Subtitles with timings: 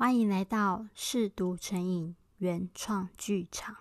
[0.00, 3.76] 欢迎来到嗜读成瘾原创剧场。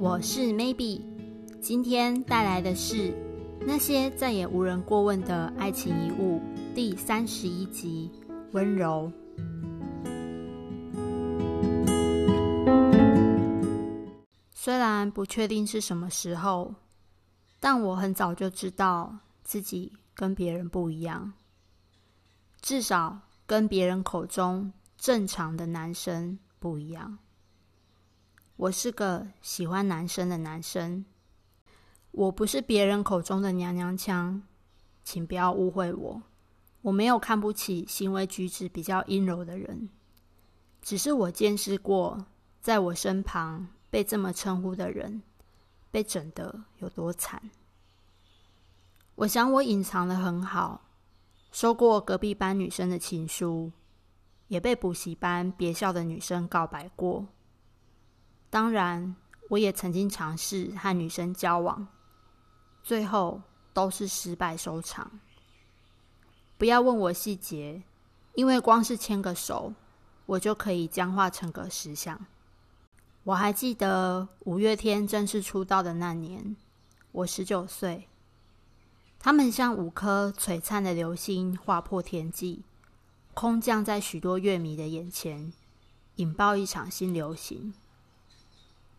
[0.00, 1.02] 我是 Maybe，
[1.60, 3.14] 今天带来的是
[3.60, 6.40] 那些再也无人过问的爱情遗物
[6.74, 8.10] 第三十一集：
[8.50, 9.12] 温柔。
[14.52, 16.74] 虽然不确定是什么时候，
[17.60, 21.34] 但我很早就知道自己跟别人不一样，
[22.60, 27.18] 至少跟别人口中正常的男生不一样。
[28.56, 31.04] 我是个喜欢男生的男生，
[32.10, 34.42] 我不是别人口中的娘娘腔，
[35.04, 36.22] 请不要误会我。
[36.82, 39.90] 我没有看不起行为举止比较阴柔的人，
[40.80, 42.26] 只是我见识过，
[42.60, 43.68] 在我身旁。
[43.90, 45.20] 被这么称呼的人，
[45.90, 47.50] 被整得有多惨？
[49.16, 50.82] 我想我隐藏得很好，
[51.52, 53.72] 收过隔壁班女生的情书，
[54.48, 57.26] 也被补习班别校的女生告白过。
[58.48, 59.14] 当然，
[59.50, 61.88] 我也曾经尝试和女生交往，
[62.82, 65.20] 最后都是失败收场。
[66.56, 67.82] 不要问我细节，
[68.34, 69.74] 因为光是牵个手，
[70.26, 72.26] 我就可以僵化成个石像。
[73.24, 76.56] 我还记得五月天正式出道的那年，
[77.12, 78.08] 我十九岁。
[79.18, 82.62] 他们像五颗璀璨的流星划破天际，
[83.34, 85.52] 空降在许多乐迷的眼前，
[86.16, 87.74] 引爆一场新流行。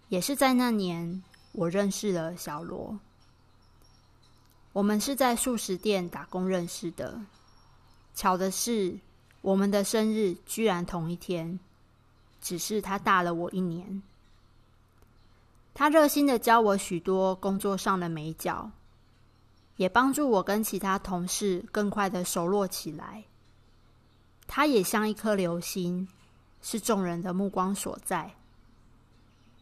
[0.10, 3.00] 也是在那年，我认识了小罗。
[4.74, 7.20] 我们是在素食店打工认识的。
[8.14, 9.00] 巧的是，
[9.42, 11.60] 我们的生日居然同一天，
[12.40, 14.04] 只是他大了我一年。
[15.74, 18.72] 他热心的教我许多工作上的眉角，
[19.78, 23.24] 也帮助我跟其他同事更快的熟络起来。
[24.48, 26.08] 他也像一颗流星，
[26.62, 28.32] 是众人的目光所在。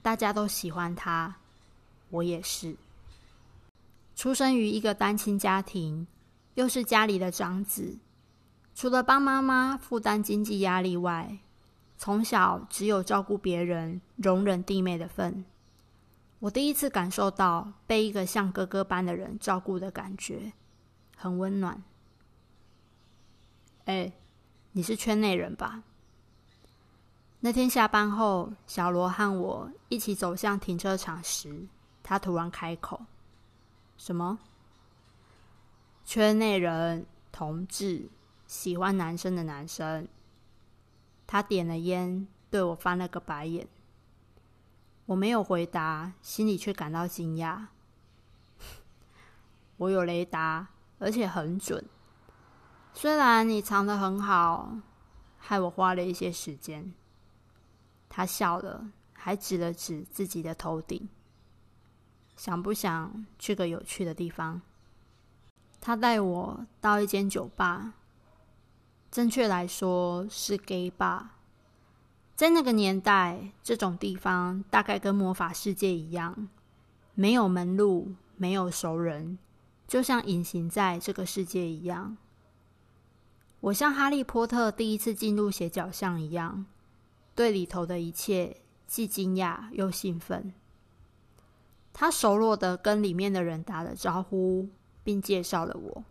[0.01, 1.35] 大家都喜欢他，
[2.09, 2.75] 我也是。
[4.15, 6.07] 出生于一个单亲家庭，
[6.55, 7.97] 又是家里的长子，
[8.73, 11.37] 除了帮妈妈负担经济压力外，
[11.97, 15.45] 从小只有照顾别人、容忍弟妹的份。
[16.39, 20.53] 我第一次感受到被一个像哥哥般的人照顾的感觉，
[21.15, 21.83] 很温暖。
[23.85, 24.11] 哎，
[24.71, 25.83] 你是圈内人吧？
[27.41, 31.67] 那天下班后，小罗和我一起走向停车场时，
[32.03, 33.01] 他突然开口
[33.97, 34.39] ：“什么？
[36.05, 38.09] 圈内人，同志，
[38.47, 40.07] 喜欢男生的男生。”
[41.27, 43.67] 他点了烟，对我翻了个白眼。
[45.09, 47.65] 我没有回答，心里却感到惊讶。
[49.77, 50.67] 我有雷达，
[50.99, 51.83] 而且很准。
[52.93, 54.77] 虽然你藏得很好，
[55.39, 56.93] 害我花了一些时间。
[58.07, 61.09] 他笑了，还指了指自己的头顶。
[62.35, 64.61] 想不想去个有趣的地方？
[65.81, 67.93] 他带我到一间酒吧，
[69.09, 71.29] 正确来说是 gay bar。
[72.39, 76.47] 在那个年代，这种地方大概跟魔法世界一样，
[77.13, 79.37] 没有门路，没有熟人，
[79.85, 82.15] 就像隐形在这个世界一样。
[83.59, 86.65] 我像哈利波特第一次进入斜角巷一样，
[87.35, 88.55] 对里头的一切
[88.87, 90.53] 既惊讶又兴奋。
[91.91, 94.69] 他熟络的跟里面的人打了招呼，
[95.03, 96.03] 并介绍了我：“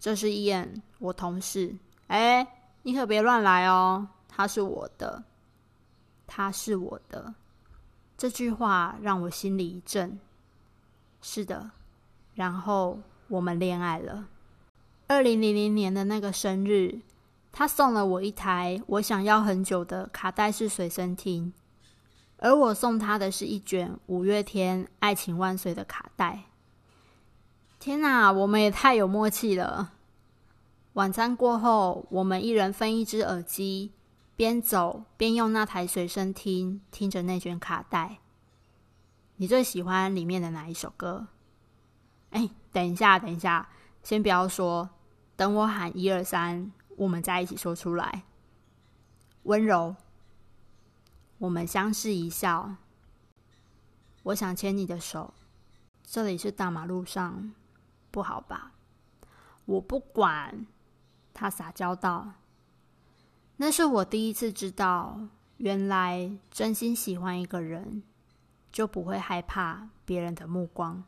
[0.00, 1.76] 这是伊恩，我同事。
[2.06, 5.24] 哎，你可别乱来哦。”他是我的，
[6.26, 7.34] 他是我的。
[8.16, 10.18] 这句话让我心里一震。
[11.20, 11.70] 是的，
[12.34, 12.98] 然后
[13.28, 14.26] 我们恋爱了。
[15.06, 17.00] 二零零零年的那个生日，
[17.52, 21.52] 他送了我一台我想要很久的卡带式随身听，
[22.38, 26.44] 而我送他的是一卷五月天《爱情万岁》的卡带。
[27.78, 29.92] 天哪，我们也太有默契了！
[30.94, 33.92] 晚餐过后，我们一人分一只耳机。
[34.42, 38.18] 边走边用那台随身听听着那卷卡带。
[39.36, 41.28] 你最喜欢里面的哪一首歌？
[42.30, 43.68] 哎，等一下，等一下，
[44.02, 44.90] 先不要说，
[45.36, 48.24] 等我喊一二三，我们再一起说出来。
[49.44, 49.94] 温柔。
[51.38, 52.74] 我们相视一笑。
[54.24, 55.32] 我想牵你的手。
[56.02, 57.54] 这里是大马路上，
[58.10, 58.72] 不好吧？
[59.66, 60.66] 我不管。
[61.32, 62.32] 他撒娇道。
[63.64, 65.20] 那是我第一次知道，
[65.58, 68.02] 原来真心喜欢一个人，
[68.72, 71.04] 就不会害怕别人的目光。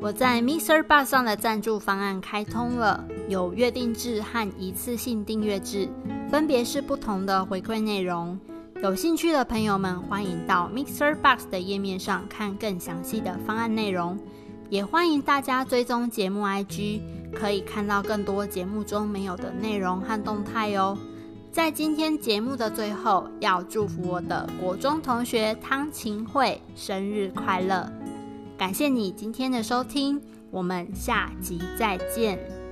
[0.00, 0.82] 我在 Mr.
[0.82, 5.88] b u s 上的赞助方案开通了，有月定制和一次性订阅制，
[6.28, 8.36] 分别是不同的回馈内容。
[8.82, 14.18] 有兴趣的朋友们，欢迎到 Mixer Box 的页面上看更详细的方案内容。
[14.70, 17.00] 也欢迎大家追踪节目 IG，
[17.34, 20.98] 可以看到更多节目中没有的内容和动态哦。
[21.52, 27.92] 在今天节目的最后，要祝福我的国中同学汤晴慧生日快乐！
[28.58, 30.20] 感谢你今天的收听，
[30.50, 32.63] 我们下集再见。